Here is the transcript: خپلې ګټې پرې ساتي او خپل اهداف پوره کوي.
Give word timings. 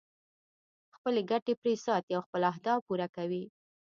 خپلې 0.95 1.21
ګټې 1.31 1.53
پرې 1.61 1.73
ساتي 1.85 2.11
او 2.17 2.21
خپل 2.27 2.41
اهداف 2.51 2.79
پوره 2.87 3.07
کوي. 3.15 3.43